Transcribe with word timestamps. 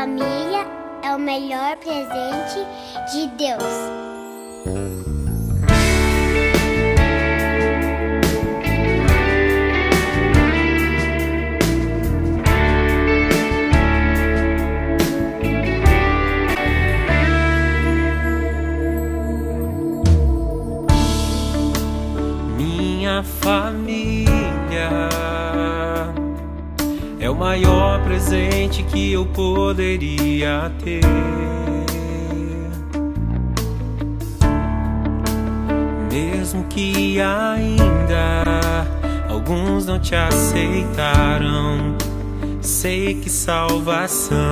família 0.00 0.66
é 1.02 1.14
o 1.14 1.18
melhor 1.18 1.76
presente 1.76 2.66
de 3.12 3.26
Deus. 3.36 3.62
Minha 22.56 23.22
família 23.22 25.19
é 27.30 27.32
o 27.32 27.36
maior 27.36 28.02
presente 28.02 28.82
que 28.82 29.12
eu 29.12 29.24
poderia 29.24 30.70
ter. 30.82 31.00
Mesmo 36.10 36.64
que 36.64 37.20
ainda 37.20 38.42
alguns 39.28 39.86
não 39.86 40.00
te 40.00 40.16
aceitaram, 40.16 41.96
sei 42.60 43.14
que 43.14 43.30
salvação 43.30 44.50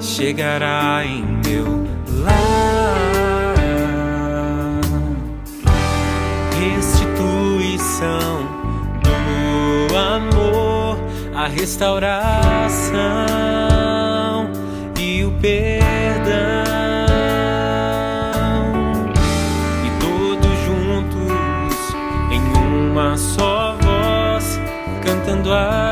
chegará 0.00 1.04
em 1.04 1.22
meu 1.44 1.86
lar. 2.24 2.87
Restauração 11.48 12.98
e 14.98 15.24
o 15.24 15.30
perdão. 15.40 16.28
E 19.84 19.90
todos 20.00 20.58
juntos 20.66 21.94
em 22.30 22.42
uma 22.90 23.16
só 23.16 23.76
voz, 23.80 24.60
cantando 25.02 25.52
assim. 25.52 25.87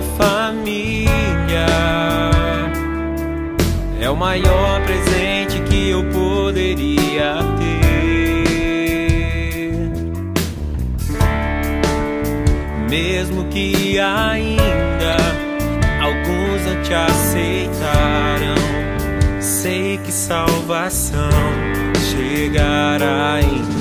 Família 0.00 1.66
é 4.00 4.10
o 4.10 4.16
maior 4.16 4.80
presente 4.82 5.60
que 5.68 5.90
eu 5.90 6.04
poderia 6.10 7.36
ter. 7.58 7.94
Mesmo 12.88 13.44
que 13.48 13.98
ainda 13.98 15.16
alguns 16.02 16.66
não 16.66 16.82
te 16.82 16.92
aceitaram, 16.94 18.54
sei 19.40 19.98
que 19.98 20.10
salvação 20.12 21.30
chegará 22.10 23.40
em 23.40 23.73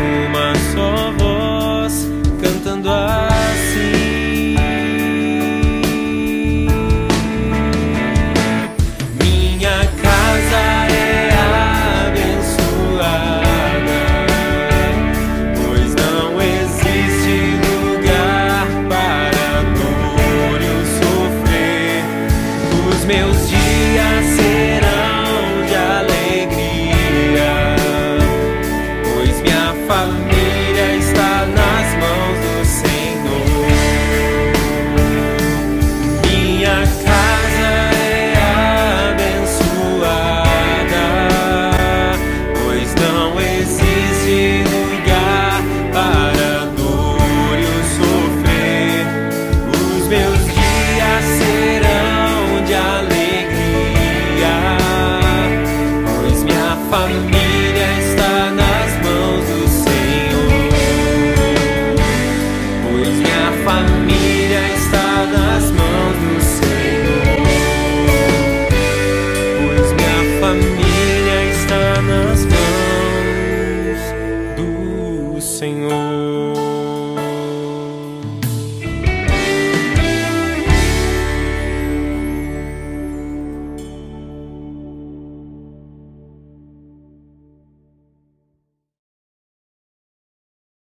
uma 0.00 0.54
só 0.72 1.12
voz, 1.18 1.39